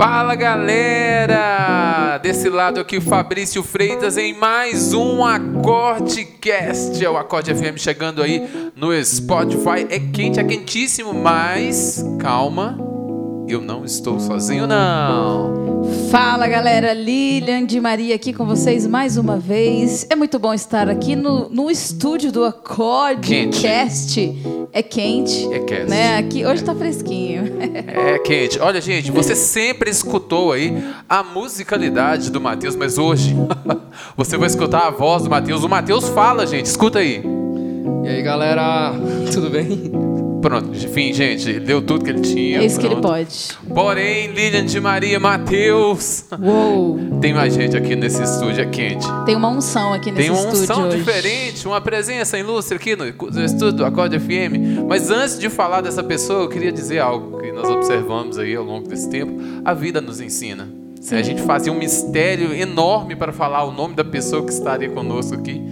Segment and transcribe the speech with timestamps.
[0.00, 2.16] Fala galera!
[2.22, 7.04] Desse lado aqui o Fabrício Freitas em mais um Acordecast.
[7.04, 9.86] É o Acorde FM chegando aí no Spotify.
[9.90, 12.78] É quente, é quentíssimo, mas calma,
[13.46, 15.59] eu não estou sozinho não.
[16.10, 20.04] Fala galera, Lilian de Maria aqui com vocês mais uma vez.
[20.10, 24.18] É muito bom estar aqui no, no estúdio do Acordecast.
[24.72, 25.48] É quente.
[25.52, 25.88] É quente.
[25.88, 26.18] Né?
[26.18, 27.44] Aqui, hoje tá fresquinho.
[27.86, 28.58] É quente.
[28.58, 33.36] Olha, gente, você sempre escutou aí a musicalidade do Matheus, mas hoje
[34.16, 35.62] você vai escutar a voz do Matheus.
[35.62, 37.22] O Matheus fala, gente, escuta aí.
[38.02, 38.94] E aí, galera,
[39.32, 40.19] tudo bem?
[40.40, 42.60] Pronto, enfim, gente, deu tudo que ele tinha.
[42.60, 43.08] É isso que ele pronto.
[43.08, 43.58] pode.
[43.74, 46.24] Porém, Lilian de Maria, Matheus.
[46.40, 46.98] Uou!
[47.20, 49.06] Tem mais gente aqui nesse estúdio, é quente.
[49.26, 50.96] Tem uma unção aqui nesse Tem uma estúdio unção hoje.
[50.96, 54.86] diferente, uma presença ilustre aqui no, no estúdio do Acorde FM.
[54.88, 58.64] Mas antes de falar dessa pessoa, eu queria dizer algo que nós observamos aí ao
[58.64, 59.38] longo desse tempo.
[59.62, 60.68] A vida nos ensina.
[61.00, 61.16] Sim.
[61.16, 65.34] A gente fazia um mistério enorme para falar o nome da pessoa que estaria conosco
[65.34, 65.62] aqui.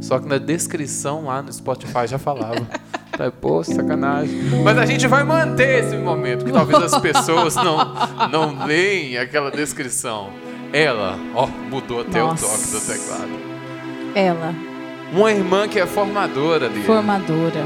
[0.00, 2.66] Só que na descrição lá no Spotify já falava.
[3.40, 4.38] Pô, sacanagem.
[4.62, 7.94] Mas a gente vai manter esse momento, que talvez as pessoas não,
[8.30, 10.30] não leem aquela descrição.
[10.72, 12.46] Ela, ó, mudou até Nossa.
[12.46, 13.30] o toque do teclado.
[14.14, 14.54] Ela,
[15.12, 16.82] Uma irmã que é formadora ali.
[16.82, 17.64] formadora.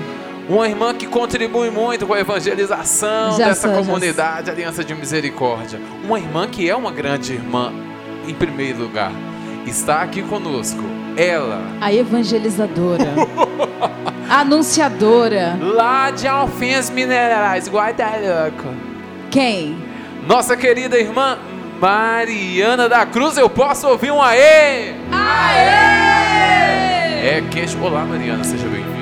[0.48, 5.80] Uma irmã que contribui muito com a evangelização Já dessa sou, comunidade, Aliança de Misericórdia.
[6.04, 7.72] Uma irmã que é uma grande irmã,
[8.26, 9.12] em primeiro lugar.
[9.66, 10.82] Está aqui conosco.
[11.16, 13.04] Ela, A evangelizadora.
[14.40, 15.58] anunciadora.
[15.60, 18.66] lá de Alfens Minerais, Guadalupe.
[19.30, 19.76] Quem?
[20.26, 21.38] Nossa querida irmã
[21.78, 24.94] Mariana da Cruz, eu posso ouvir um aê?
[25.10, 25.72] Aê!
[27.24, 27.76] É quente.
[27.76, 28.92] Olá, Mariana, seja bem-vinda.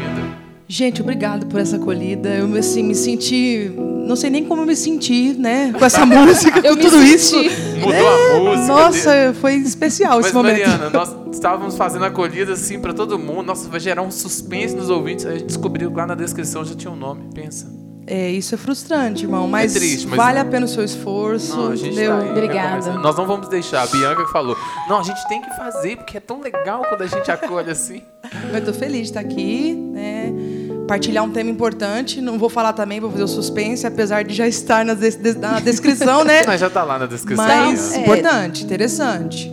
[0.66, 2.30] Gente, obrigado por essa acolhida.
[2.30, 3.72] Eu assim, me senti.
[3.76, 5.72] Não sei nem como eu me senti, né?
[5.78, 7.36] Com essa música, com tudo isso.
[7.80, 8.66] Mudou É, a música.
[8.66, 10.58] Nossa, foi especial Mas, esse momento.
[10.66, 13.42] Mariana, nós estávamos fazendo acolhida assim para todo mundo.
[13.42, 15.24] Nossa, vai gerar um suspense nos ouvintes.
[15.26, 17.28] Aí a gente descobriu que lá na descrição já tinha um nome.
[17.34, 17.66] Pensa.
[18.06, 19.46] É, isso é frustrante, irmão.
[19.46, 21.56] Mas, triste, mas- vale a pena o seu esforço.
[21.56, 22.16] Não, a gente entendeu?
[22.18, 22.92] tá aí, Obrigada.
[22.94, 23.82] Nós não vamos deixar.
[23.82, 24.56] A Bianca falou.
[24.88, 28.02] Não, a gente tem que fazer, porque é tão legal quando a gente acolhe assim.
[28.52, 30.32] Mas tô feliz de estar aqui, né?
[30.90, 32.20] Partilhar um tema importante.
[32.20, 35.60] Não vou falar também, vou fazer o suspense, apesar de já estar na, des- na
[35.60, 36.42] descrição, né?
[36.44, 37.46] Mas já tá lá na descrição.
[37.46, 37.98] Mas né?
[37.98, 38.00] é.
[38.00, 39.52] importante, interessante.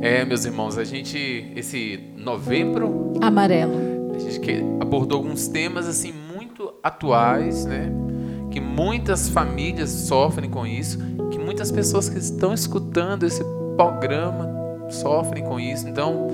[0.00, 4.12] É, meus irmãos, a gente, esse novembro, Amarelo.
[4.14, 7.90] a gente que- abordou alguns temas assim muito atuais, né?
[8.52, 10.98] Que muitas famílias sofrem com isso,
[11.32, 13.42] que muitas pessoas que estão escutando esse
[13.76, 14.48] programa
[14.88, 15.88] sofrem com isso.
[15.88, 16.28] Então,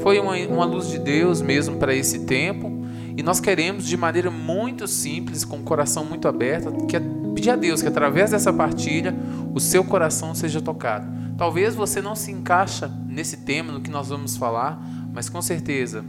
[0.00, 2.77] foi uma, uma luz de Deus mesmo para esse tempo.
[3.18, 7.02] E nós queremos, de maneira muito simples, com o coração muito aberto, que é
[7.34, 9.12] pedir a Deus que através dessa partilha
[9.52, 11.04] o seu coração seja tocado.
[11.36, 14.80] Talvez você não se encaixa nesse tema, no que nós vamos falar,
[15.12, 16.04] mas com certeza,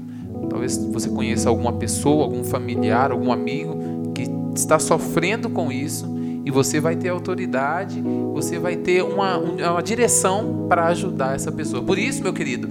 [0.51, 6.15] talvez você conheça alguma pessoa, algum familiar, algum amigo que está sofrendo com isso
[6.45, 7.99] e você vai ter autoridade,
[8.33, 11.81] você vai ter uma, um- uma direção para ajudar essa pessoa.
[11.81, 12.69] Por isso, meu querido,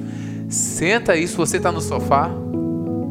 [0.49, 2.31] senta aí se você está no sofá,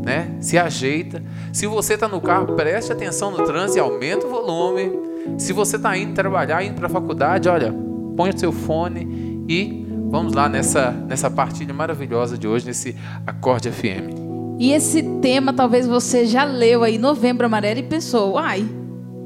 [0.08, 0.32] né?
[0.40, 1.22] Se ajeita.
[1.52, 4.90] Se você está no carro, preste atenção no trânsito e aumenta o volume.
[5.38, 7.76] Se você está indo trabalhar, indo para a faculdade, olha,
[8.16, 13.70] põe o seu fone e vamos lá nessa, nessa partilha maravilhosa de hoje, nesse Acorde
[13.70, 14.16] FM.
[14.58, 18.66] E esse tema talvez você já leu aí, Novembro Amarelo, e pensou, ai,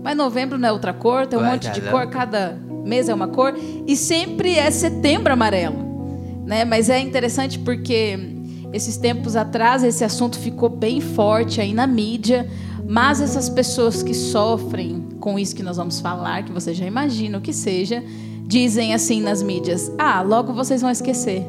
[0.04, 3.14] mas novembro não é outra cor, tem um Vai, monte de cor, cada mês é
[3.14, 3.54] uma cor,
[3.86, 6.44] e sempre é setembro amarelo.
[6.44, 6.66] Né?
[6.66, 8.41] Mas é interessante porque
[8.74, 12.48] esses tempos atrás esse assunto ficou bem forte aí na mídia,
[12.88, 17.38] mas essas pessoas que sofrem com isso que nós vamos falar, que você já imagina
[17.38, 18.04] o que seja,
[18.46, 21.46] dizem assim nas mídias: ah, logo vocês vão esquecer.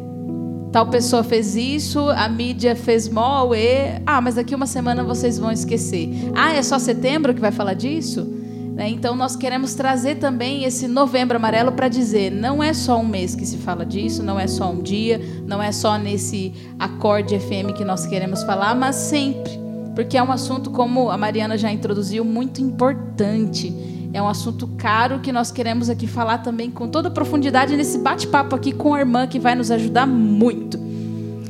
[0.71, 5.39] Tal pessoa fez isso, a mídia fez mó, e ah, mas daqui uma semana vocês
[5.39, 6.09] vão esquecer.
[6.35, 8.42] Ah, é só setembro que vai falar disso?
[8.75, 8.89] Né?
[8.89, 13.35] Então nós queremos trazer também esse novembro amarelo para dizer, não é só um mês
[13.35, 17.77] que se fala disso, não é só um dia, não é só nesse acorde FM
[17.77, 19.53] que nós queremos falar, mas sempre,
[19.95, 23.75] porque é um assunto como a Mariana já introduziu muito importante
[24.15, 28.57] É um assunto caro que nós queremos aqui falar também com toda profundidade nesse bate-papo
[28.57, 30.79] aqui com a irmã que vai nos ajudar muito.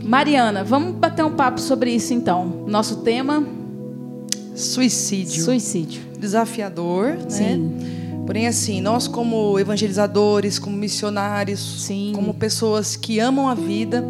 [0.03, 2.65] Mariana, vamos bater um papo sobre isso então.
[2.67, 3.62] Nosso tema:
[4.55, 5.45] Suicídio.
[5.45, 6.03] suicídio.
[6.19, 7.29] Desafiador, né?
[7.29, 8.03] Sim.
[8.27, 12.13] Porém, assim, nós como evangelizadores, como missionários, Sim.
[12.15, 14.05] como pessoas que amam a vida,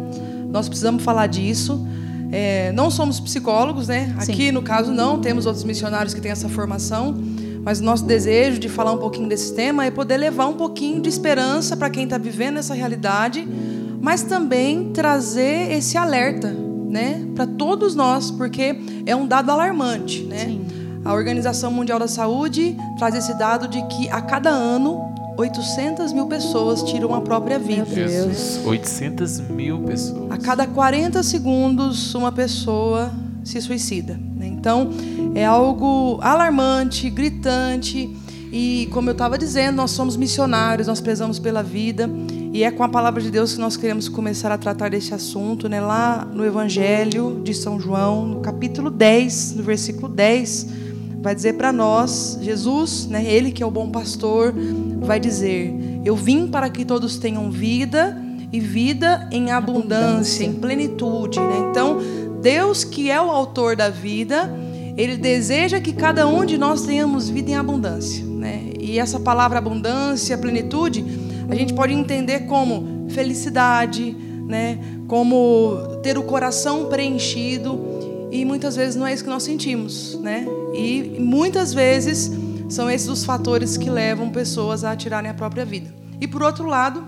[0.49, 1.85] nós precisamos falar disso.
[2.31, 4.15] É, não somos psicólogos, né?
[4.19, 4.31] Sim.
[4.31, 5.19] Aqui, no caso, não.
[5.19, 7.15] Temos outros missionários que têm essa formação.
[7.63, 11.01] Mas o nosso desejo de falar um pouquinho desse tema é poder levar um pouquinho
[11.01, 13.47] de esperança para quem está vivendo essa realidade,
[14.01, 16.53] mas também trazer esse alerta,
[16.93, 17.25] né?
[17.35, 18.75] Para todos nós, porque
[19.05, 20.45] é um dado alarmante, né?
[20.45, 20.65] Sim.
[21.03, 26.27] A Organização Mundial da Saúde traz esse dado de que a cada ano 800 mil
[26.27, 27.83] pessoas tiram a própria vida.
[27.83, 28.11] Meu Deus.
[28.27, 30.31] Jesus, 800 mil pessoas.
[30.31, 33.11] A cada 40 segundos, uma pessoa
[33.43, 34.17] se suicida.
[34.35, 34.47] né?
[34.47, 34.91] Então,
[35.35, 38.15] é algo alarmante, gritante.
[38.51, 42.07] E, como eu estava dizendo, nós somos missionários, nós prezamos pela vida.
[42.53, 45.67] E é com a palavra de Deus que nós queremos começar a tratar desse assunto.
[45.67, 45.81] Né?
[45.81, 50.67] Lá no Evangelho de São João, no capítulo 10, no versículo 10,
[51.19, 54.53] vai dizer para nós, Jesus, né, ele que é o bom pastor,
[54.99, 55.73] vai dizer:
[56.05, 58.15] Eu vim para que todos tenham vida
[58.51, 61.39] e vida em abundância, em plenitude.
[61.39, 61.69] né?
[61.71, 61.97] Então,
[62.39, 64.47] Deus, que é o autor da vida,
[64.95, 68.23] ele deseja que cada um de nós tenhamos vida em abundância.
[68.23, 68.73] Né?
[68.79, 71.22] E essa palavra abundância, plenitude,
[71.53, 74.11] a gente pode entender como felicidade,
[74.47, 74.79] né?
[75.07, 77.79] como ter o coração preenchido.
[78.31, 80.19] E muitas vezes não é isso que nós sentimos.
[80.19, 80.47] Né?
[80.73, 82.31] E muitas vezes
[82.67, 85.93] são esses os fatores que levam pessoas a tirarem a própria vida.
[86.19, 87.03] E por outro lado,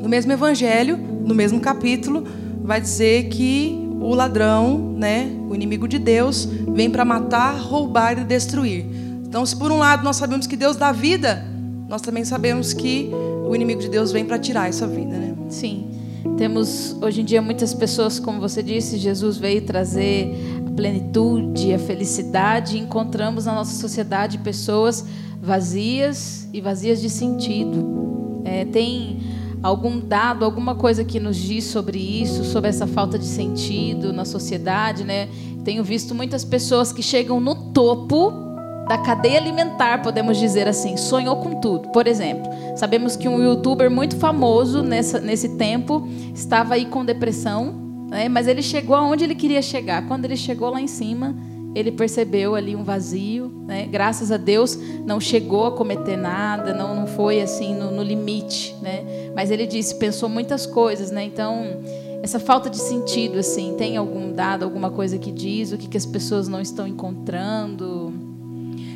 [0.00, 2.24] no mesmo evangelho, no mesmo capítulo,
[2.62, 8.24] vai dizer que o ladrão, né, o inimigo de Deus, vem para matar, roubar e
[8.24, 8.86] destruir.
[9.26, 11.44] Então, se por um lado nós sabemos que Deus dá vida,
[11.88, 13.10] nós também sabemos que
[13.46, 15.34] o inimigo de Deus vem para tirar essa vida, né?
[15.48, 15.90] Sim.
[16.36, 20.34] Temos hoje em dia muitas pessoas, como você disse, Jesus veio trazer
[20.66, 22.78] a plenitude, a felicidade.
[22.78, 25.04] Encontramos na nossa sociedade pessoas
[25.40, 28.42] vazias e vazias de sentido.
[28.44, 29.20] É, tem
[29.62, 34.24] algum dado, alguma coisa que nos diz sobre isso, sobre essa falta de sentido na
[34.24, 35.28] sociedade, né?
[35.64, 38.53] Tenho visto muitas pessoas que chegam no topo
[38.88, 41.88] da cadeia alimentar, podemos dizer assim, sonhou com tudo.
[41.88, 47.74] Por exemplo, sabemos que um youtuber muito famoso nessa, nesse tempo estava aí com depressão,
[48.10, 48.28] né?
[48.28, 50.06] mas ele chegou aonde ele queria chegar.
[50.06, 51.34] Quando ele chegou lá em cima,
[51.74, 53.50] ele percebeu ali um vazio.
[53.66, 53.86] Né?
[53.86, 58.76] Graças a Deus, não chegou a cometer nada, não, não foi assim no, no limite.
[58.80, 59.30] Né?
[59.34, 61.10] Mas ele disse, pensou muitas coisas.
[61.10, 61.24] Né?
[61.24, 61.80] Então,
[62.22, 65.96] essa falta de sentido, assim, tem algum dado, alguma coisa que diz o que, que
[65.96, 68.13] as pessoas não estão encontrando?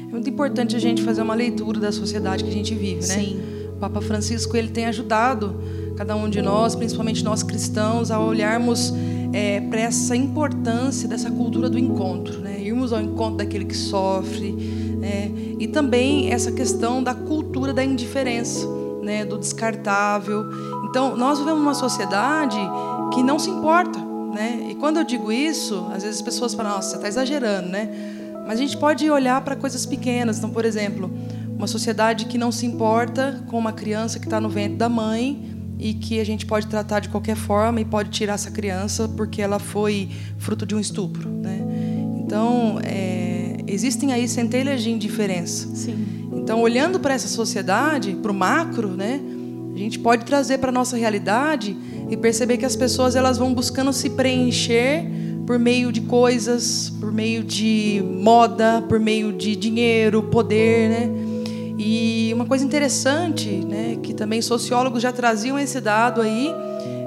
[0.08, 3.14] É muito importante a gente fazer uma leitura da sociedade que a gente vive, né?
[3.14, 3.40] Sim.
[3.76, 5.54] O Papa Francisco ele tem ajudado
[5.96, 8.94] cada um de nós, principalmente nós cristãos, a olharmos
[9.34, 12.58] é, para essa importância dessa cultura do encontro, né?
[12.58, 15.30] Irmos ao encontro daquele que sofre, né?
[15.58, 18.66] E também essa questão da cultura da indiferença,
[19.02, 19.26] né?
[19.26, 20.46] Do descartável.
[20.88, 22.56] Então, nós vivemos uma sociedade
[23.12, 23.98] que não se importa,
[24.34, 24.68] né?
[24.70, 28.16] E quando eu digo isso, às vezes as pessoas falam: "Nossa, você está exagerando, né?"
[28.48, 30.38] Mas a gente pode olhar para coisas pequenas.
[30.38, 31.12] Então, por exemplo,
[31.54, 35.54] uma sociedade que não se importa com uma criança que está no ventre da mãe
[35.78, 39.42] e que a gente pode tratar de qualquer forma e pode tirar essa criança porque
[39.42, 41.28] ela foi fruto de um estupro.
[41.28, 41.60] Né?
[42.24, 45.68] Então, é, existem aí centelhas de indiferença.
[45.76, 46.30] Sim.
[46.32, 49.20] Então, olhando para essa sociedade, para o macro, né,
[49.74, 51.76] a gente pode trazer para a nossa realidade
[52.08, 55.17] e perceber que as pessoas elas vão buscando se preencher
[55.48, 61.10] por meio de coisas, por meio de moda, por meio de dinheiro, poder, né?
[61.78, 66.54] E uma coisa interessante, né, que também sociólogos já traziam esse dado aí,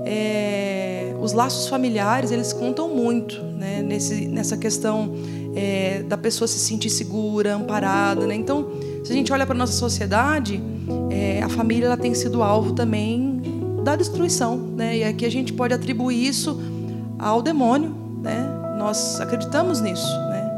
[0.07, 5.13] é, os laços familiares eles contam muito, né, nesse, nessa questão
[5.55, 8.33] é, da pessoa se sentir segura, amparada, né?
[8.33, 8.71] Então,
[9.03, 10.59] se a gente olha para nossa sociedade,
[11.11, 13.39] é, a família ela tem sido alvo também
[13.83, 14.97] da destruição, né?
[14.97, 16.59] E aqui a gente pode atribuir isso
[17.19, 18.47] ao demônio, né?
[18.77, 20.51] Nós acreditamos nisso, né?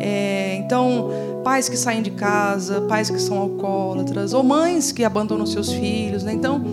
[0.00, 1.10] É, então,
[1.44, 6.22] pais que saem de casa, pais que são alcoólatras, ou mães que abandonam seus filhos,
[6.22, 6.32] né?
[6.32, 6.64] Então,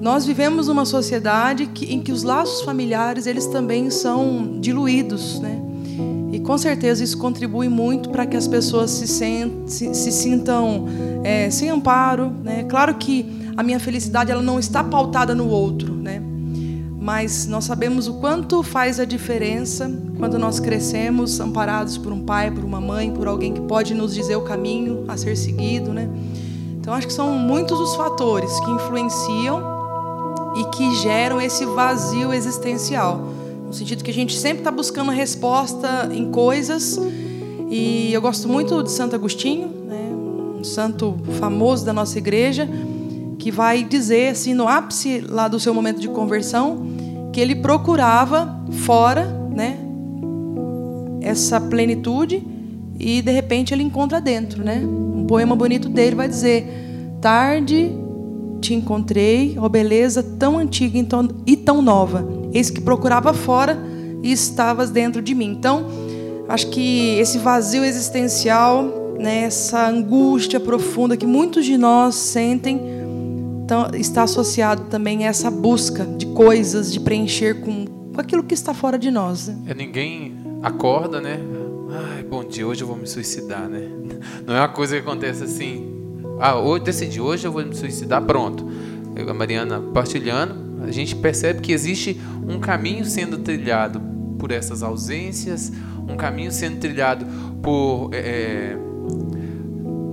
[0.00, 5.60] nós vivemos uma sociedade que, em que os laços familiares eles também são diluídos, né?
[6.30, 10.86] E com certeza isso contribui muito para que as pessoas se, sent, se, se sintam
[11.24, 12.64] é, sem amparo, né?
[12.68, 16.22] Claro que a minha felicidade ela não está pautada no outro, né?
[17.08, 22.50] Mas nós sabemos o quanto faz a diferença quando nós crescemos amparados por um pai,
[22.50, 26.06] por uma mãe, por alguém que pode nos dizer o caminho a ser seguido, né?
[26.78, 29.62] Então acho que são muitos os fatores que influenciam
[30.56, 33.32] e que geram esse vazio existencial,
[33.66, 37.00] no sentido que a gente sempre está buscando resposta em coisas.
[37.70, 40.14] E eu gosto muito de Santo Agostinho, né?
[40.60, 42.68] um santo famoso da nossa igreja
[43.38, 46.97] que vai dizer, assim, no ápice lá do seu momento de conversão,
[47.32, 49.78] que ele procurava fora, né,
[51.20, 52.42] essa plenitude
[52.98, 54.82] e de repente ele encontra dentro, né?
[54.84, 56.66] Um poema bonito dele vai dizer:
[57.20, 57.92] Tarde
[58.60, 60.98] te encontrei, ó beleza tão antiga
[61.46, 62.26] e tão nova.
[62.52, 63.78] Eis que procurava fora
[64.22, 65.50] e estavas dentro de mim.
[65.50, 65.86] Então,
[66.48, 72.80] acho que esse vazio existencial, né, essa angústia profunda que muitos de nós sentem,
[73.68, 77.84] então, está associado também a essa busca de coisas, de preencher com,
[78.16, 79.48] aquilo que está fora de nós.
[79.48, 79.58] Né?
[79.66, 81.38] É, ninguém acorda, né?
[81.90, 83.86] Ai, bom dia, hoje eu vou me suicidar, né?
[84.46, 85.86] Não é uma coisa que acontece assim.
[86.40, 88.66] Ah, hoje decidi, hoje eu vou me suicidar, pronto.
[89.28, 94.00] A Mariana partilhando, a gente percebe que existe um caminho sendo trilhado
[94.38, 95.70] por essas ausências,
[96.08, 97.26] um caminho sendo trilhado
[97.62, 98.78] por é,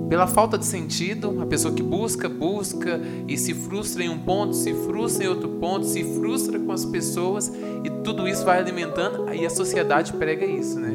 [0.09, 4.53] pela falta de sentido, a pessoa que busca, busca e se frustra em um ponto,
[4.53, 7.51] se frustra em outro ponto, se frustra com as pessoas
[7.83, 10.93] e tudo isso vai alimentando, aí a sociedade prega isso, né?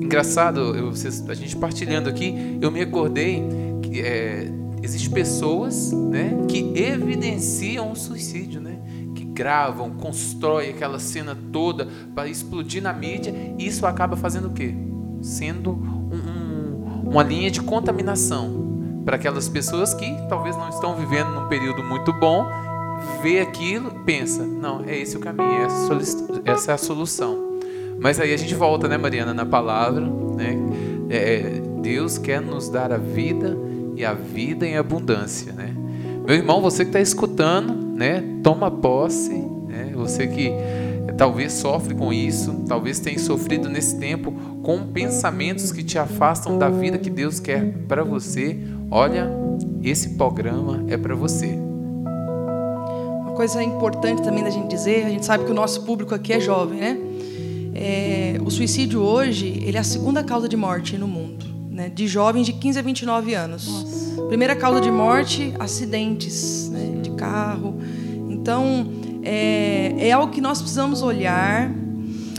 [0.00, 0.90] Engraçado, eu,
[1.28, 3.42] a gente partilhando aqui, eu me acordei
[3.82, 4.50] que é,
[4.82, 8.78] existem pessoas né, que evidenciam o suicídio, né?
[9.14, 14.52] Que gravam, constroem aquela cena toda para explodir na mídia e isso acaba fazendo o
[14.52, 14.74] quê?
[15.20, 15.95] Sendo
[17.06, 18.66] uma linha de contaminação
[19.04, 22.44] para aquelas pessoas que talvez não estão vivendo num período muito bom,
[23.22, 25.66] vê aquilo, pensa, não, é esse o caminho,
[26.44, 27.46] essa é a solução.
[27.98, 30.56] Mas aí a gente volta, né, Mariana, na palavra, né?
[31.08, 33.56] É, Deus quer nos dar a vida
[33.94, 35.72] e a vida em abundância, né?
[36.26, 38.22] Meu irmão, você que está escutando, né?
[38.42, 39.92] Toma posse, né?
[39.94, 40.50] Você que
[41.16, 44.32] talvez sofre com isso, talvez tenha sofrido nesse tempo
[44.62, 48.58] com pensamentos que te afastam da vida que Deus quer para você.
[48.90, 49.30] Olha,
[49.82, 51.58] esse programa é para você.
[53.20, 56.32] Uma coisa importante também da gente dizer, a gente sabe que o nosso público aqui
[56.32, 56.98] é jovem, né?
[57.74, 61.90] É, o suicídio hoje, ele é a segunda causa de morte no mundo, né?
[61.90, 63.66] De jovens de 15 a 29 anos.
[63.66, 64.22] Nossa.
[64.28, 67.00] Primeira causa de morte, acidentes né?
[67.02, 67.78] de carro.
[68.30, 68.86] Então,
[69.26, 71.70] é, é algo que nós precisamos olhar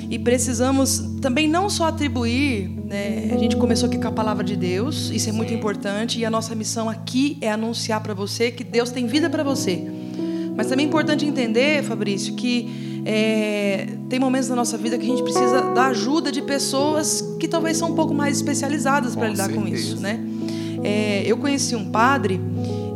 [0.10, 4.56] e precisamos também não só atribuir, né, a gente começou aqui com a palavra de
[4.56, 8.64] Deus, isso é muito importante, e a nossa missão aqui é anunciar para você que
[8.64, 9.84] Deus tem vida para você.
[10.56, 15.10] Mas também é importante entender, Fabrício, que é, tem momentos na nossa vida que a
[15.10, 19.46] gente precisa da ajuda de pessoas que talvez são um pouco mais especializadas para lidar
[19.46, 19.62] certeza.
[19.62, 20.00] com isso.
[20.00, 20.20] Né?
[20.84, 22.40] É, eu conheci um padre,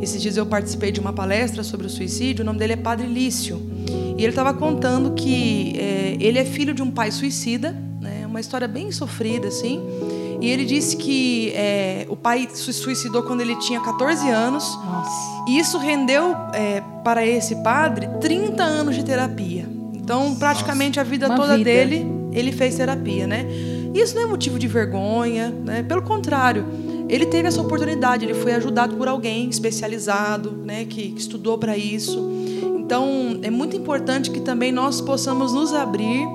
[0.02, 3.06] esses dias eu participei de uma palestra sobre o suicídio, o nome dele é Padre
[3.06, 3.62] Lício.
[4.18, 8.40] E ele estava contando que é, ele é filho de um pai suicida, né, uma
[8.40, 9.80] história bem sofrida, assim.
[10.40, 14.64] E ele disse que é, o pai se suicidou quando ele tinha 14 anos.
[14.84, 15.44] Nossa.
[15.48, 19.68] E isso rendeu é, para esse padre 30 anos de terapia.
[19.94, 21.70] Então, praticamente a vida uma toda vida.
[21.70, 23.46] dele, ele fez terapia, né?
[23.94, 25.84] Isso não é motivo de vergonha, né?
[25.84, 26.66] Pelo contrário,
[27.12, 32.18] ele teve essa oportunidade, ele foi ajudado por alguém especializado, né, que, estudou para isso.
[32.78, 36.26] Então, é muito importante que também nós possamos nos abrir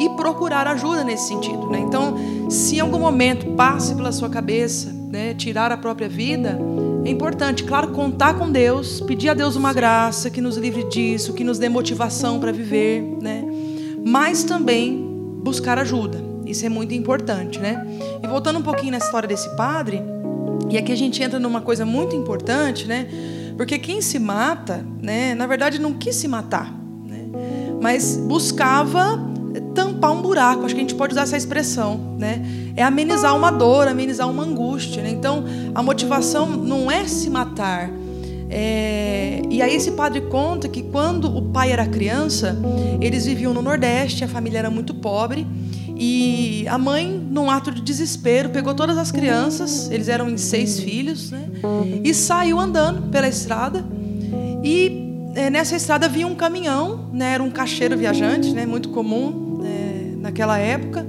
[0.00, 1.66] e procurar ajuda nesse sentido.
[1.68, 1.80] Né?
[1.80, 2.16] Então,
[2.48, 6.58] se em algum momento passe pela sua cabeça né, tirar a própria vida,
[7.04, 11.34] é importante, claro, contar com Deus, pedir a Deus uma graça que nos livre disso,
[11.34, 13.44] que nos dê motivação para viver, né?
[14.02, 14.96] mas também
[15.42, 16.24] buscar ajuda.
[16.46, 17.58] Isso é muito importante.
[17.58, 17.86] Né?
[18.22, 20.02] E voltando um pouquinho na história desse padre,
[20.70, 23.06] e aqui a gente entra numa coisa muito importante, né?
[23.56, 26.72] Porque quem se mata, né, na verdade não quis se matar,
[27.06, 27.28] né,
[27.80, 29.32] mas buscava
[29.74, 30.64] tampar um buraco.
[30.64, 32.42] Acho que a gente pode usar essa expressão, né?
[32.76, 35.02] É amenizar uma dor, amenizar uma angústia.
[35.02, 35.10] Né?
[35.10, 35.44] Então,
[35.74, 37.90] a motivação não é se matar.
[38.48, 39.42] É...
[39.50, 42.56] E aí esse padre conta que quando o pai era criança,
[43.00, 45.46] eles viviam no Nordeste, a família era muito pobre.
[45.96, 50.80] E a mãe, num ato de desespero, pegou todas as crianças, eles eram em seis
[50.80, 51.44] filhos, né?
[52.02, 53.84] E saiu andando pela estrada.
[54.64, 57.34] E é, nessa estrada vinha um caminhão, né?
[57.34, 58.66] Era um cacheiro viajante, né?
[58.66, 61.06] Muito comum é, naquela época.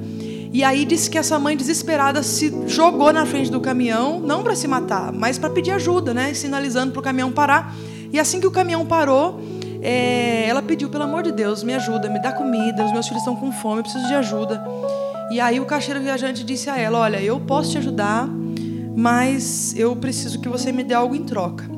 [0.51, 4.55] E aí disse que essa mãe desesperada se jogou na frente do caminhão, não para
[4.55, 6.33] se matar, mas para pedir ajuda, né?
[6.33, 7.75] Sinalizando para o caminhão parar.
[8.11, 9.41] E assim que o caminhão parou,
[9.83, 13.21] é, ela pediu, pelo amor de Deus, me ajuda, me dá comida, os meus filhos
[13.21, 14.63] estão com fome, eu preciso de ajuda.
[15.29, 18.29] E aí o caixeiro viajante disse a ela: Olha, eu posso te ajudar,
[18.95, 21.69] mas eu preciso que você me dê algo em troca.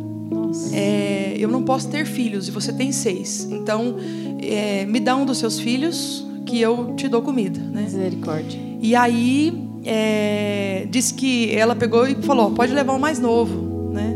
[0.71, 3.47] É, eu não posso ter filhos e você tem seis.
[3.49, 3.95] Então,
[4.41, 7.59] é, me dá um dos seus filhos que eu te dou comida.
[7.59, 7.81] Né?
[7.81, 8.59] Misericórdia.
[8.81, 14.15] E aí é, disse que ela pegou e falou: pode levar o mais novo, né?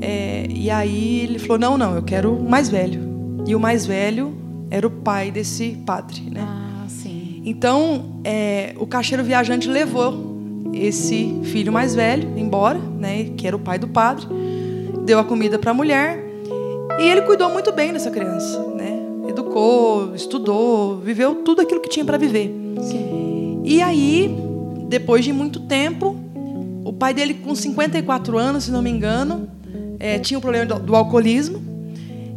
[0.00, 3.13] É, e aí ele falou: não, não, eu quero o mais velho.
[3.46, 4.34] E o mais velho
[4.70, 6.40] era o pai desse padre, né?
[6.42, 7.42] Ah, sim.
[7.44, 10.34] Então é, o caixeiro viajante levou
[10.72, 13.30] esse filho mais velho embora, né?
[13.36, 14.26] Que era o pai do padre,
[15.04, 16.24] deu a comida para a mulher
[16.98, 19.00] e ele cuidou muito bem dessa criança, né?
[19.28, 22.54] Educou, estudou, viveu tudo aquilo que tinha para viver.
[22.80, 23.62] Sim.
[23.64, 24.34] E aí,
[24.88, 26.16] depois de muito tempo,
[26.84, 29.48] o pai dele, com 54 anos, se não me engano,
[29.98, 31.62] é, tinha o problema do, do alcoolismo.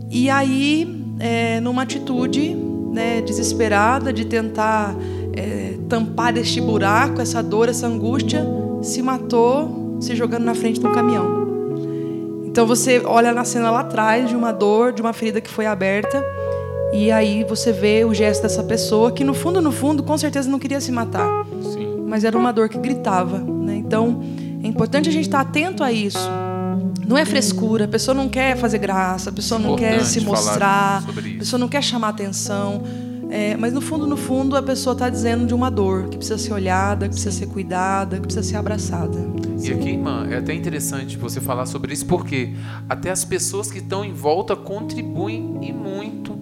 [0.10, 2.56] E aí, é, numa atitude
[2.92, 4.96] né, desesperada de tentar
[5.36, 8.46] é, tampar este buraco, essa dor, essa angústia,
[8.82, 11.48] se matou se jogando na frente do caminhão.
[12.46, 15.66] Então você olha na cena lá atrás de uma dor, de uma ferida que foi
[15.66, 16.24] aberta,
[16.92, 20.50] e aí você vê o gesto dessa pessoa que no fundo, no fundo, com certeza
[20.50, 22.06] não queria se matar Sim.
[22.08, 23.38] mas era uma dor que gritava.
[23.40, 23.76] Né?
[23.76, 24.22] Então,
[24.64, 26.30] é importante a gente estar atento a isso.
[27.08, 31.04] Não é frescura, a pessoa não quer fazer graça, a pessoa não quer se mostrar,
[31.08, 32.84] a pessoa não quer chamar atenção.
[33.30, 36.38] É, mas no fundo, no fundo, a pessoa está dizendo de uma dor que precisa
[36.38, 39.18] ser olhada, que precisa ser cuidada, que precisa ser abraçada.
[39.62, 42.54] E aqui, irmã, é até interessante você falar sobre isso, porque
[42.88, 46.38] até as pessoas que estão em volta contribuem e muito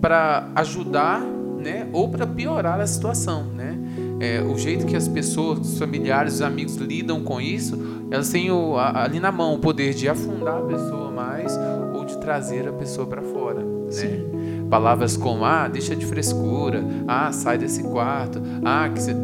[0.00, 3.78] para ajudar, né, ou para piorar a situação, né?
[4.20, 7.78] É, o jeito que as pessoas, os familiares, os amigos lidam com isso,
[8.10, 11.58] elas têm o, a- ali na mão o poder de afundar a pessoa mais
[11.94, 14.24] ou de trazer a pessoa para fora, né?
[14.68, 19.16] Palavras como ah, deixa de frescura, ah, sai desse quarto, ah, que você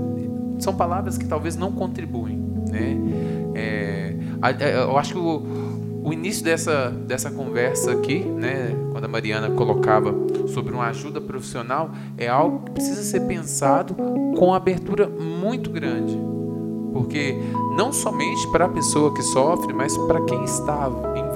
[0.58, 2.96] são palavras que talvez não contribuem, né?
[3.54, 4.16] É,
[4.60, 5.42] é, eu acho que o,
[6.06, 10.14] o início dessa, dessa conversa aqui, né, quando a Mariana colocava
[10.46, 13.92] sobre uma ajuda profissional, é algo que precisa ser pensado
[14.38, 16.16] com abertura muito grande,
[16.92, 17.35] porque
[17.76, 21.26] não somente para a pessoa que sofre, mas para quem está em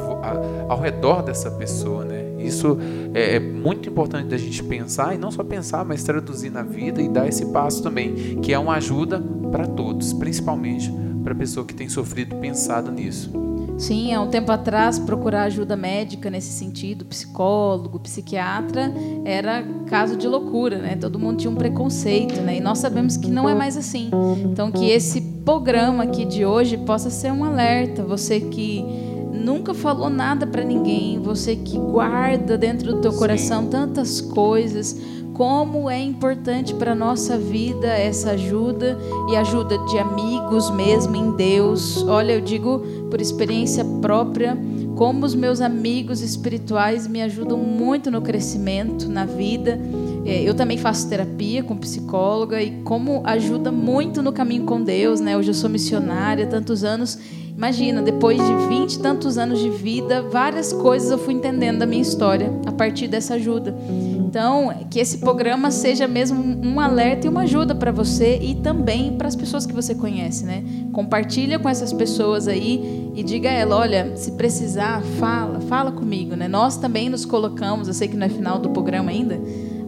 [0.68, 2.36] ao redor dessa pessoa, né?
[2.38, 2.78] Isso
[3.12, 7.02] é, é muito importante da gente pensar e não só pensar, mas traduzir na vida
[7.02, 10.92] e dar esse passo também, que é uma ajuda para todos, principalmente
[11.24, 13.49] para a pessoa que tem sofrido pensado nisso.
[13.80, 18.92] Sim, há um tempo atrás, procurar ajuda médica nesse sentido, psicólogo, psiquiatra,
[19.24, 20.96] era caso de loucura, né?
[20.96, 22.58] Todo mundo tinha um preconceito, né?
[22.58, 24.10] E nós sabemos que não é mais assim.
[24.44, 28.04] Então, que esse programa aqui de hoje possa ser um alerta.
[28.04, 28.84] Você que
[29.32, 34.94] nunca falou nada para ninguém, você que guarda dentro do teu coração tantas coisas,
[35.40, 38.98] como é importante para nossa vida essa ajuda
[39.30, 42.02] e ajuda de amigos mesmo em Deus.
[42.02, 44.54] Olha, eu digo por experiência própria,
[44.96, 49.80] como os meus amigos espirituais me ajudam muito no crescimento, na vida.
[50.26, 55.22] É, Eu também faço terapia com psicóloga e como ajuda muito no caminho com Deus,
[55.22, 55.38] né?
[55.38, 57.18] Hoje eu sou missionária, tantos anos.
[57.60, 61.84] Imagina, depois de 20 e tantos anos de vida, várias coisas eu fui entendendo da
[61.84, 63.74] minha história a partir dessa ajuda.
[64.16, 69.12] Então, que esse programa seja mesmo um alerta e uma ajuda para você e também
[69.18, 70.64] para as pessoas que você conhece, né?
[70.90, 76.34] Compartilha com essas pessoas aí e diga a ela, olha, se precisar, fala, fala comigo,
[76.34, 76.48] né?
[76.48, 79.38] Nós também nos colocamos, eu sei que não é final do programa ainda,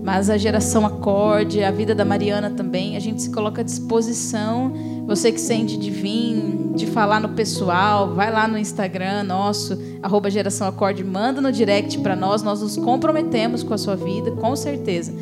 [0.03, 4.73] mas a geração acorde, a vida da Mariana também, a gente se coloca à disposição.
[5.07, 10.29] Você que sente de vir, de falar no pessoal, vai lá no Instagram nosso, arroba
[10.29, 14.57] geração acorde, manda no direct para nós, nós nos comprometemos com a sua vida, com
[14.57, 15.13] certeza.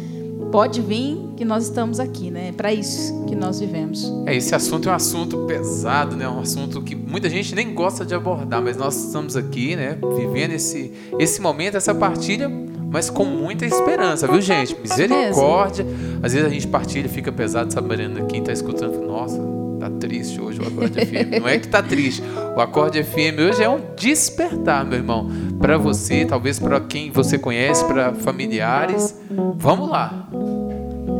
[0.51, 2.49] Pode vir que nós estamos aqui, né?
[2.49, 4.13] É para isso que nós vivemos.
[4.27, 6.29] É, esse assunto é um assunto pesado, né?
[6.29, 9.97] Um assunto que muita gente nem gosta de abordar, mas nós estamos aqui, né?
[10.17, 12.51] Vivendo esse, esse momento, essa partilha,
[12.91, 14.77] mas com muita esperança, viu, gente?
[14.81, 15.87] Misericórdia.
[16.21, 18.25] Às vezes a gente partilha, fica pesado, sabe, Mariana?
[18.27, 19.41] Quem tá escutando, fala, nossa,
[19.79, 21.39] tá triste hoje o Acorde FM.
[21.41, 22.21] Não é que tá triste.
[22.57, 25.31] O Acorde FM hoje é um despertar, meu irmão.
[25.61, 29.15] Para você, talvez para quem você conhece, para familiares.
[29.55, 30.29] Vamos lá.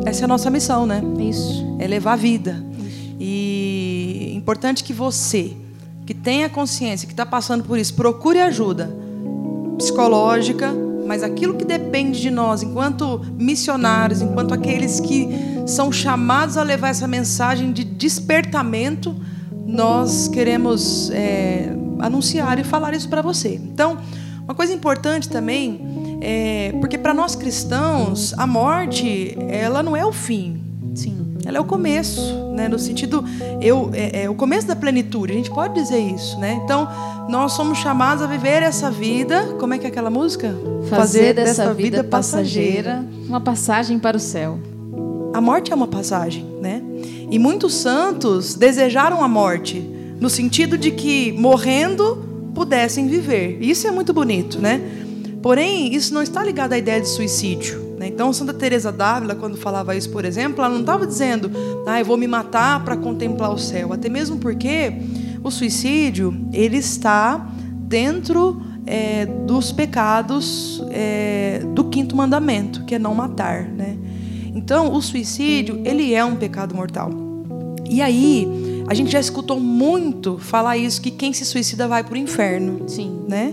[0.05, 1.01] Essa é a nossa missão, né?
[1.21, 1.65] Isso.
[1.79, 2.65] é levar a vida.
[3.19, 5.53] E é importante que você,
[6.05, 8.91] que tenha consciência, que está passando por isso, procure ajuda
[9.79, 10.75] psicológica,
[11.11, 15.29] mas aquilo que depende de nós, enquanto missionários, enquanto aqueles que
[15.67, 19.17] são chamados a levar essa mensagem de despertamento,
[19.67, 23.61] nós queremos é, anunciar e falar isso para você.
[23.61, 23.99] Então,
[24.45, 25.81] uma coisa importante também
[26.21, 30.63] é, porque para nós cristãos a morte ela não é o fim.
[31.51, 32.21] Ela é o começo,
[32.55, 32.69] né?
[32.69, 33.25] No sentido,
[33.61, 35.33] eu é, é o começo da plenitude.
[35.33, 36.61] A gente pode dizer isso, né?
[36.65, 36.89] Então
[37.29, 39.57] nós somos chamados a viver essa vida.
[39.59, 40.57] Como é que é aquela música?
[40.89, 44.59] Fazer, dessa, vida, passageira uma passagem para o céu.
[45.35, 46.83] A morte é uma passagem, né?
[47.31, 49.81] E muitos santos desejaram a morte
[50.21, 53.59] no sentido de que morrendo pudessem viver.
[53.61, 54.81] Isso é muito bonito, né?
[55.43, 57.90] Porém, isso não está ligado à ideia de suicídio.
[58.01, 58.09] Né?
[58.09, 61.51] Então, Santa Teresa d'Ávila, quando falava isso, por exemplo, ela não estava dizendo,
[61.87, 63.93] ah, eu vou me matar para contemplar o céu.
[63.93, 64.91] Até mesmo porque
[65.45, 73.15] o suicídio ele está dentro é, dos pecados é, do quinto mandamento, que é não
[73.15, 73.99] matar, né?
[74.55, 77.11] Então, o suicídio ele é um pecado mortal.
[77.87, 82.15] E aí, a gente já escutou muito falar isso que quem se suicida vai para
[82.15, 83.27] o inferno, Sim.
[83.29, 83.53] né?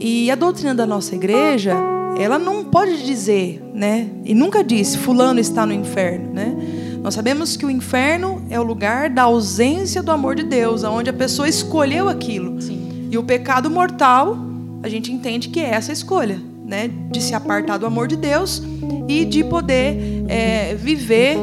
[0.00, 1.76] E a doutrina da nossa igreja,
[2.18, 4.08] ela não pode dizer, né?
[4.24, 6.56] E nunca disse fulano está no inferno, né?
[7.02, 11.08] Nós sabemos que o inferno é o lugar da ausência do amor de Deus, onde
[11.08, 12.60] a pessoa escolheu aquilo.
[12.60, 13.08] Sim.
[13.10, 14.36] E o pecado mortal,
[14.82, 16.90] a gente entende que é essa escolha, né?
[17.10, 18.62] De se apartar do amor de Deus
[19.08, 21.36] e de poder é, viver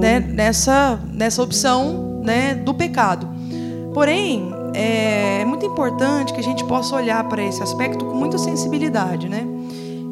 [0.00, 3.26] né, nessa, nessa opção né, do pecado.
[3.94, 8.36] Porém, é, é muito importante que a gente possa olhar para esse aspecto com muita
[8.36, 9.55] sensibilidade, né?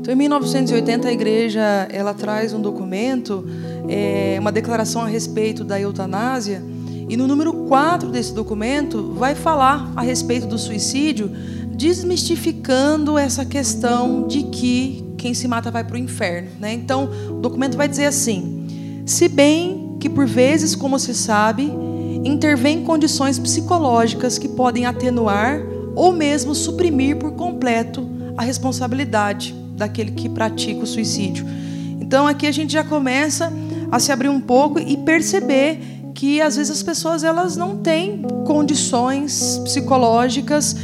[0.05, 3.43] Então, em 1980, a igreja ela traz um documento,
[3.89, 6.63] é, uma declaração a respeito da eutanásia,
[7.09, 11.31] e no número 4 desse documento vai falar a respeito do suicídio,
[11.75, 16.51] desmistificando essa questão de que quem se mata vai para o inferno.
[16.61, 16.75] Né?
[16.75, 21.73] Então, o documento vai dizer assim: se bem que por vezes, como se sabe,
[22.23, 25.63] intervém condições psicológicas que podem atenuar
[25.97, 31.47] ou mesmo suprimir por completo a responsabilidade daquele que pratica o suicídio.
[32.01, 33.53] Então aqui a gente já começa
[33.91, 35.81] a se abrir um pouco e perceber
[36.15, 40.77] que às vezes as pessoas elas não têm condições psicológicas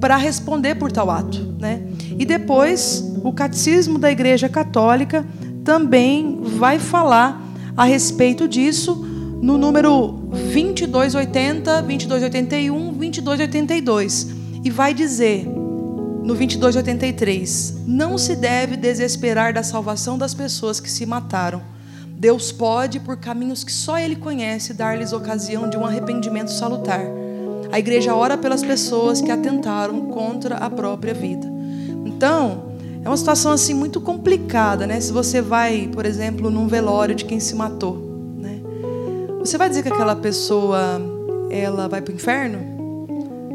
[0.00, 1.82] para responder por tal ato, né?
[2.18, 5.26] E depois o catecismo da Igreja Católica
[5.64, 7.42] também vai falar
[7.76, 8.94] a respeito disso
[9.40, 10.08] no número
[10.52, 14.28] 2280, 2281, 2282
[14.64, 15.46] e vai dizer
[16.28, 21.62] no 2283: Não se deve desesperar da salvação das pessoas que se mataram.
[22.06, 27.00] Deus pode, por caminhos que só Ele conhece, dar-lhes ocasião de um arrependimento salutar.
[27.72, 31.46] A igreja ora pelas pessoas que atentaram contra a própria vida.
[32.04, 35.00] Então, é uma situação assim muito complicada, né?
[35.00, 37.96] Se você vai, por exemplo, num velório de quem se matou,
[38.36, 38.60] né?
[39.38, 41.00] Você vai dizer que aquela pessoa
[41.48, 42.58] ela vai para o inferno?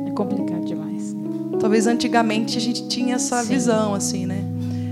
[0.07, 0.62] É complicado.
[1.63, 3.54] Talvez antigamente a gente tinha essa Sim.
[3.54, 4.43] visão assim, né?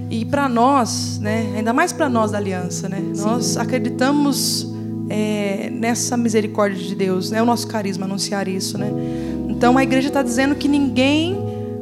[0.10, 1.52] E para nós, né?
[1.58, 2.98] Ainda mais para nós da aliança, né?
[3.18, 4.74] Nós acreditamos
[5.10, 7.40] é, nessa misericórdia de Deus, né?
[7.40, 8.90] É o nosso carisma anunciar isso, né?
[9.50, 11.38] Então a igreja está dizendo que ninguém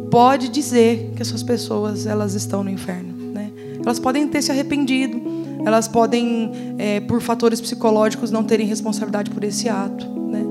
[0.09, 3.51] pode dizer que essas pessoas elas estão no inferno, né?
[3.85, 5.21] Elas podem ter se arrependido,
[5.67, 10.43] elas podem, é, por fatores psicológicos, não terem responsabilidade por esse ato, né?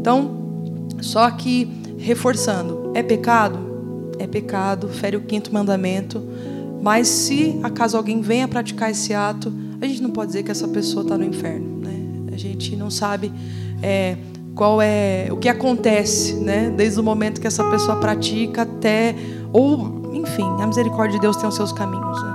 [0.00, 3.63] Então, só que reforçando, é pecado,
[4.18, 6.22] é pecado, fere o quinto mandamento.
[6.82, 10.68] Mas se acaso alguém venha praticar esse ato, a gente não pode dizer que essa
[10.68, 12.30] pessoa está no inferno, né?
[12.32, 13.32] A gente não sabe
[13.82, 14.16] é,
[14.54, 16.72] qual é o que acontece, né?
[16.76, 19.14] Desde o momento que essa pessoa pratica até
[19.52, 22.34] ou, enfim, a misericórdia de Deus tem os seus caminhos, né?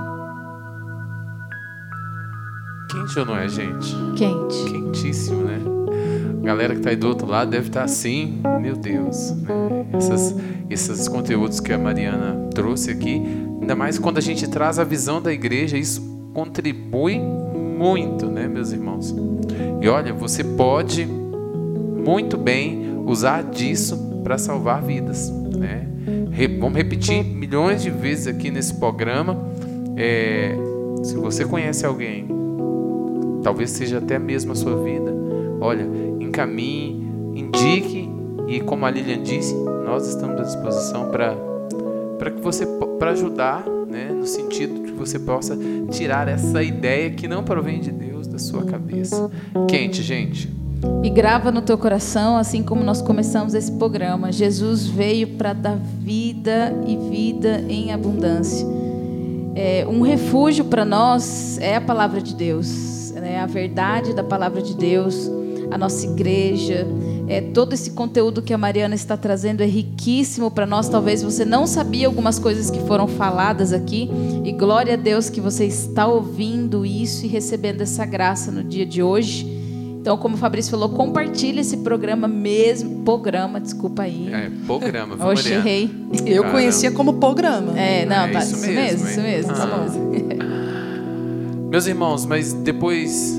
[2.90, 3.94] Quente ou não é, gente?
[4.16, 4.64] Quente.
[4.70, 5.79] Quentíssimo, né?
[6.40, 9.32] A galera que tá aí do outro lado deve estar assim, meu Deus.
[9.32, 9.86] Né?
[9.92, 10.34] Essas,
[10.68, 13.22] esses conteúdos que a Mariana trouxe aqui,
[13.60, 16.00] ainda mais quando a gente traz a visão da igreja, isso
[16.32, 19.14] contribui muito, né, meus irmãos?
[19.80, 25.86] E olha, você pode muito bem usar disso para salvar vidas, né?
[26.58, 29.36] Vamos repetir milhões de vezes aqui nesse programa.
[29.96, 30.56] É,
[31.02, 32.40] se você conhece alguém
[33.42, 35.12] talvez seja até mesmo a sua vida.
[35.60, 35.86] Olha,
[36.40, 38.08] encaminhe, indique
[38.48, 41.36] e como a Lilian disse, nós estamos à disposição para
[42.18, 42.66] para que você
[42.98, 45.56] para ajudar, né, no sentido que você possa
[45.90, 49.30] tirar essa ideia que não provém de Deus da sua cabeça.
[49.66, 50.50] Quente, gente.
[51.02, 54.30] E grava no teu coração, assim como nós começamos esse programa.
[54.30, 58.66] Jesus veio para dar vida e vida em abundância.
[59.54, 63.40] É, um refúgio para nós é a palavra de Deus, né?
[63.40, 65.30] a verdade da palavra de Deus,
[65.70, 66.86] a nossa igreja,
[67.28, 70.88] É, todo esse conteúdo que a Mariana está trazendo é riquíssimo para nós.
[70.88, 74.10] Talvez você não sabia algumas coisas que foram faladas aqui.
[74.44, 78.84] E glória a Deus que você está ouvindo isso e recebendo essa graça no dia
[78.84, 79.46] de hoje.
[80.00, 83.02] Então, como o Fabrício falou, compartilhe esse programa mesmo.
[83.04, 84.28] Programa, desculpa aí.
[84.32, 85.88] É, programa, viu, Oxe, errei.
[86.26, 86.50] Eu Caramba.
[86.50, 87.78] conhecia como programa.
[87.78, 89.52] É, não, É tá, isso isso mesmo, mesmo, isso mesmo.
[89.52, 89.78] isso Ah.
[89.84, 90.10] mesmo.
[91.70, 93.38] Meus irmãos, mas depois,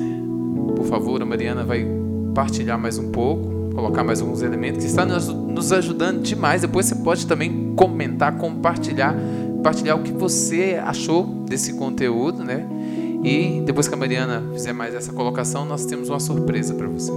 [0.78, 1.86] por favor, a Mariana vai
[2.34, 6.62] partilhar mais um pouco, colocar mais alguns elementos que está nos, ajudando demais.
[6.62, 9.15] Depois você pode também comentar, compartilhar,
[9.56, 12.67] compartilhar o que você achou desse conteúdo, né?
[13.24, 17.12] E depois que a Mariana fizer mais essa colocação, nós temos uma surpresa para você.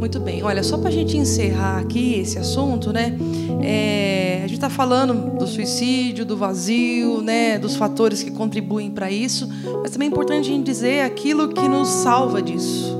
[0.00, 0.42] Muito bem.
[0.42, 3.16] Olha, só para a gente encerrar aqui esse assunto, né?
[3.62, 7.58] é, a gente está falando do suicídio, do vazio, né?
[7.58, 9.48] Dos fatores que contribuem para isso,
[9.82, 12.99] mas também é importante a gente dizer aquilo que nos salva disso?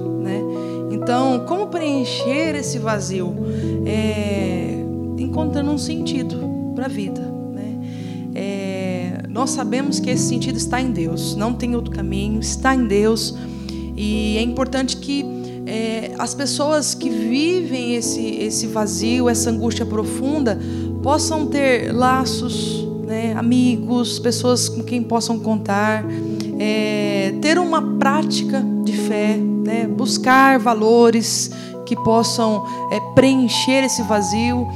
[1.03, 3.35] Então, como preencher esse vazio?
[3.87, 4.75] É,
[5.19, 7.21] encontrando um sentido para a vida,
[7.55, 7.79] né?
[8.35, 12.87] É, nós sabemos que esse sentido está em Deus, não tem outro caminho, está em
[12.87, 13.35] Deus.
[13.97, 15.25] E é importante que
[15.67, 20.59] é, as pessoas que vivem esse, esse vazio, essa angústia profunda,
[21.03, 26.05] possam ter laços, né, amigos, pessoas com quem possam contar,
[26.59, 29.39] é, ter uma prática de fé,
[29.71, 31.51] né, buscar valores
[31.87, 34.67] que possam é, preencher esse vazio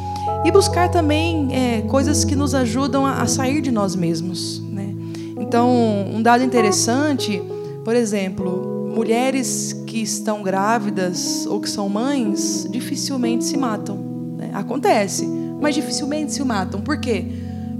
[0.44, 4.62] e buscar também é, coisas que nos ajudam a, a sair de nós mesmos.
[4.70, 4.94] Né?
[5.40, 5.68] Então,
[6.12, 7.42] um dado interessante,
[7.84, 13.96] por exemplo, mulheres que estão grávidas ou que são mães dificilmente se matam.
[14.36, 14.50] né?
[14.54, 15.26] Acontece,
[15.60, 16.80] mas dificilmente se matam.
[16.80, 17.26] Por quê?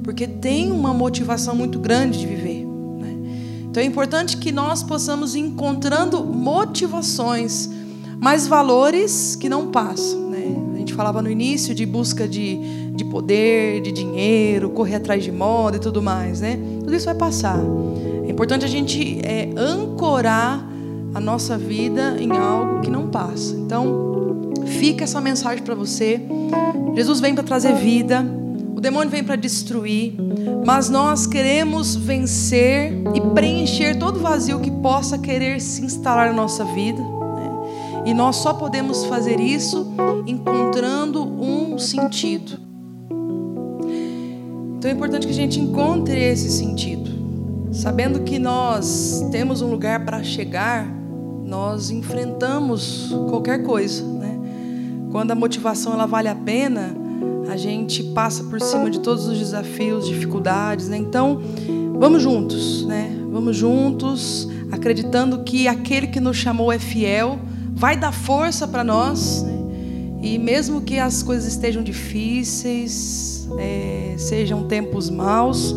[0.02, 2.43] Porque tem uma motivação muito grande de viver.
[3.74, 7.68] Então é importante que nós possamos ir encontrando motivações,
[8.20, 10.30] mas valores que não passam.
[10.30, 10.56] né?
[10.76, 15.32] A gente falava no início de busca de, de poder, de dinheiro, correr atrás de
[15.32, 16.40] moda e tudo mais.
[16.40, 16.56] Né?
[16.78, 17.58] Tudo isso vai passar.
[18.24, 20.64] É importante a gente é, ancorar
[21.12, 23.56] a nossa vida em algo que não passa.
[23.56, 26.20] Então, fica essa mensagem para você.
[26.94, 28.24] Jesus vem para trazer vida,
[28.84, 30.14] demônio vem para destruir,
[30.64, 36.64] mas nós queremos vencer e preencher todo vazio que possa querer se instalar na nossa
[36.66, 37.00] vida.
[37.00, 38.02] né?
[38.04, 39.90] E nós só podemos fazer isso
[40.26, 42.60] encontrando um sentido.
[44.76, 47.10] Então é importante que a gente encontre esse sentido.
[47.72, 50.86] Sabendo que nós temos um lugar para chegar,
[51.42, 54.38] nós enfrentamos qualquer coisa, né?
[55.10, 57.03] Quando a motivação ela vale a pena,
[57.48, 60.96] a gente passa por cima de todos os desafios, dificuldades, né?
[60.96, 61.40] Então,
[61.98, 63.14] vamos juntos, né?
[63.30, 67.38] Vamos juntos, acreditando que aquele que nos chamou é fiel,
[67.72, 69.54] vai dar força para nós, né?
[70.22, 75.76] E mesmo que as coisas estejam difíceis, é, sejam tempos maus,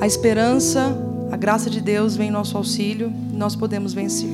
[0.00, 0.94] a esperança,
[1.30, 4.30] a graça de Deus vem em nosso auxílio e nós podemos vencer.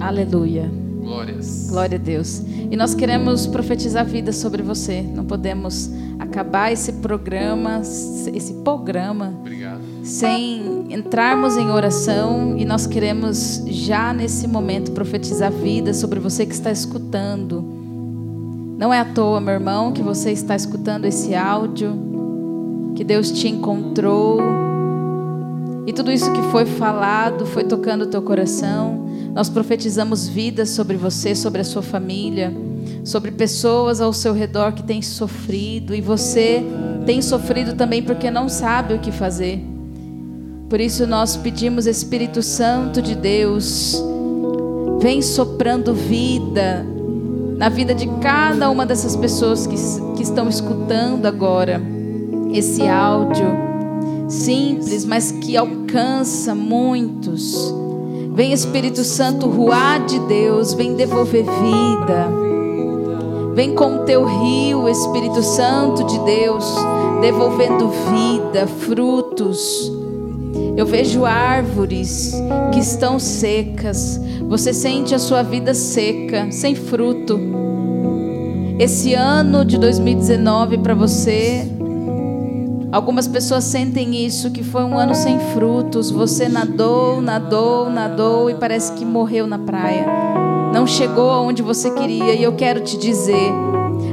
[0.00, 0.70] Aleluia.
[1.00, 1.68] Glórias.
[1.70, 2.42] Glória a Deus.
[2.70, 5.02] E nós queremos profetizar vida sobre você.
[5.02, 9.80] Não podemos acabar esse programa, esse programa, Obrigado.
[10.02, 12.56] sem entrarmos em oração.
[12.58, 17.64] E nós queremos já nesse momento profetizar vida sobre você que está escutando.
[18.78, 21.96] Não é à toa, meu irmão, que você está escutando esse áudio,
[22.94, 24.38] que Deus te encontrou.
[25.86, 29.07] E tudo isso que foi falado foi tocando o teu coração.
[29.34, 32.52] Nós profetizamos vida sobre você, sobre a sua família,
[33.04, 36.62] sobre pessoas ao seu redor que têm sofrido e você
[37.06, 39.64] tem sofrido também porque não sabe o que fazer.
[40.68, 44.02] Por isso nós pedimos Espírito Santo de Deus,
[45.00, 46.84] vem soprando vida
[47.56, 49.76] na vida de cada uma dessas pessoas que,
[50.16, 51.80] que estão escutando agora
[52.52, 53.68] esse áudio
[54.28, 57.74] simples, mas que alcança muitos.
[58.38, 62.28] Vem Espírito Santo, ruar de Deus, vem devolver vida.
[63.52, 66.64] Vem com o teu rio, Espírito Santo de Deus,
[67.20, 69.90] devolvendo vida, frutos.
[70.76, 72.32] Eu vejo árvores
[72.72, 74.20] que estão secas.
[74.48, 77.40] Você sente a sua vida seca, sem fruto.
[78.78, 81.68] Esse ano de 2019 para você,
[82.92, 86.10] algumas pessoas sentem isso, que foi um ano sem frutos.
[86.10, 90.06] Você nadou, nadou, nadou e parece que morreu na praia.
[90.72, 92.34] Não chegou aonde você queria.
[92.34, 93.52] E eu quero te dizer,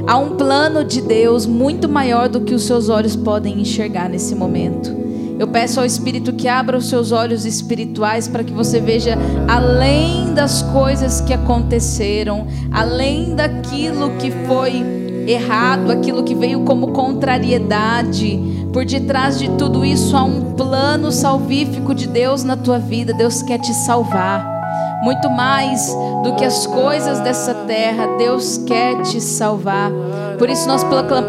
[0.06, 4.34] há um plano de Deus muito maior do que os seus olhos podem enxergar nesse
[4.34, 5.06] momento.
[5.38, 10.32] Eu peço ao Espírito que abra os seus olhos espirituais para que você veja além
[10.32, 14.95] das coisas que aconteceram, além daquilo que foi
[15.26, 18.40] errado, aquilo que veio como contrariedade.
[18.72, 23.12] Por detrás de tudo isso há um plano salvífico de Deus na tua vida.
[23.14, 24.54] Deus quer te salvar.
[25.02, 29.90] Muito mais do que as coisas dessa terra, Deus quer te salvar.
[30.38, 30.84] Por isso nós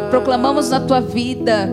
[0.09, 1.69] proclamamos na tua vida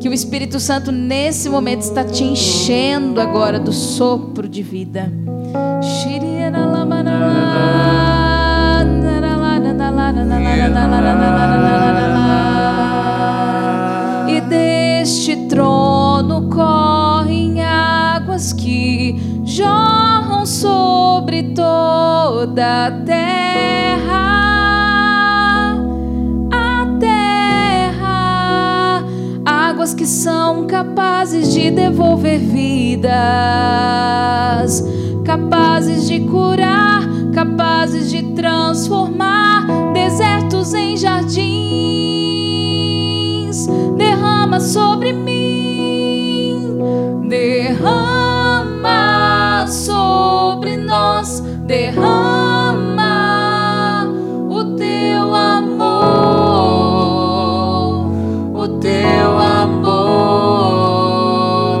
[0.00, 5.10] que o Espírito Santo nesse momento está te enchendo agora do sopro de vida.
[5.82, 5.86] E
[21.56, 24.26] toda a terra.
[26.52, 29.02] A terra,
[29.44, 33.14] águas que são capazes de devolver vidas,
[35.24, 41.56] capazes de curar, capazes de transformar desertos em jardins.
[43.96, 45.25] Derrama sobre mim,
[51.66, 53.14] derrama
[54.48, 55.96] o teu amor,
[58.54, 60.62] o teu amor,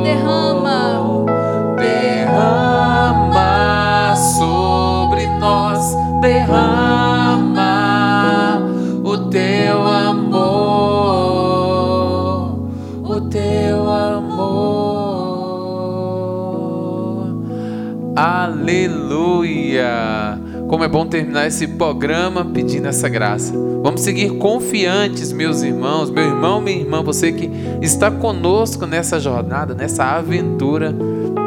[0.02, 1.06] derrama,
[1.78, 3.46] Derrama
[4.16, 7.72] sobre nós, derrama
[9.04, 10.96] o teu amor,
[13.04, 14.26] o teu amor.
[18.16, 19.05] Aleluia!
[20.68, 23.52] Como é bom terminar esse programa pedindo essa graça.
[23.82, 29.74] Vamos seguir confiantes, meus irmãos, meu irmão, minha irmã, você que está conosco nessa jornada,
[29.74, 30.94] nessa aventura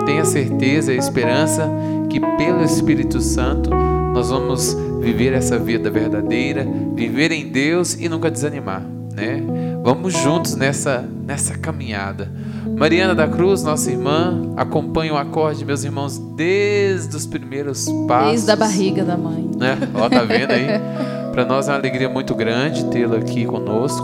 [0.05, 1.69] tenha certeza e esperança
[2.09, 3.69] que pelo Espírito Santo
[4.13, 6.65] nós vamos viver essa vida verdadeira,
[6.95, 9.43] viver em Deus e nunca desanimar, né?
[9.83, 12.31] Vamos juntos nessa nessa caminhada.
[12.79, 18.31] Mariana da Cruz, nossa irmã, acompanha o acorde, meus irmãos, desde os primeiros passos.
[18.31, 19.51] desde a barriga da mãe.
[19.57, 19.77] Né?
[19.93, 20.67] Ó, tá vendo aí?
[21.33, 24.01] Para nós é uma alegria muito grande tê-la aqui conosco.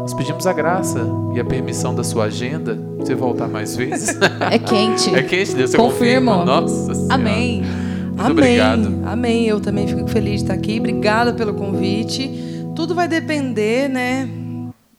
[0.00, 4.18] Nós pedimos a graça e a permissão da sua agenda, você voltar mais vezes.
[4.50, 5.14] É quente.
[5.14, 6.30] É quente, Deus, você Confirmo.
[6.32, 6.44] confirma?
[6.46, 7.14] Nossa Senhora.
[7.14, 7.62] Amém.
[7.62, 8.30] Muito Amém.
[8.32, 8.94] obrigado.
[9.04, 9.46] Amém.
[9.46, 10.78] Eu também fico feliz de estar aqui.
[10.78, 12.30] Obrigada pelo convite.
[12.74, 14.28] Tudo vai depender, né,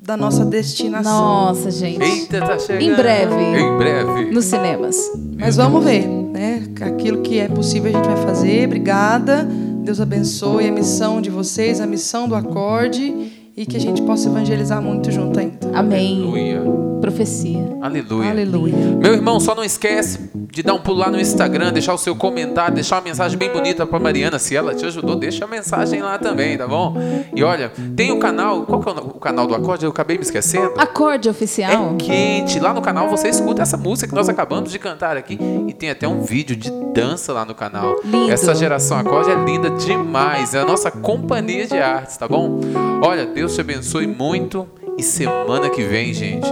[0.07, 1.11] da nossa destinação.
[1.11, 2.01] Nossa, gente.
[2.01, 2.81] Eita, tá chegando.
[2.81, 3.35] Em breve.
[3.35, 4.31] Em breve.
[4.31, 4.95] Nos cinemas.
[5.37, 6.63] Mas vamos ver, né?
[6.79, 8.67] Aquilo que é possível a gente vai fazer.
[8.67, 9.43] Obrigada.
[9.83, 14.29] Deus abençoe a missão de vocês, a missão do acorde e que a gente possa
[14.29, 15.57] evangelizar muito junto ainda.
[15.73, 16.23] Amém.
[16.23, 16.86] Aleluia.
[17.07, 17.77] Profecia.
[17.81, 18.29] Aleluia.
[18.31, 18.75] Aleluia.
[18.75, 22.15] Meu irmão, só não esquece de dar um pulo lá no Instagram, deixar o seu
[22.15, 24.37] comentário, deixar uma mensagem bem bonita pra Mariana.
[24.37, 26.97] Se ela te ajudou, deixa a mensagem lá também, tá bom?
[27.33, 28.63] E olha, tem o canal.
[28.63, 29.85] Qual que é o o canal do acorde?
[29.85, 30.73] Eu acabei me esquecendo.
[30.77, 31.93] Acorde oficial.
[31.93, 32.59] É quente.
[32.59, 35.39] Lá no canal você escuta essa música que nós acabamos de cantar aqui.
[35.67, 37.95] E tem até um vídeo de dança lá no canal.
[38.03, 38.31] Lindo.
[38.31, 40.53] Essa geração acorde é linda demais.
[40.53, 42.59] É a nossa companhia de artes, tá bom?
[43.01, 44.67] Olha, Deus te abençoe muito.
[44.97, 46.47] E semana que vem, gente,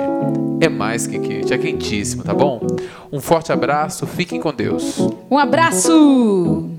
[0.62, 1.54] é mais que quente.
[1.54, 2.62] É quentíssimo, tá bom?
[3.12, 4.06] Um forte abraço.
[4.06, 5.00] Fiquem com Deus.
[5.30, 6.70] Um abraço!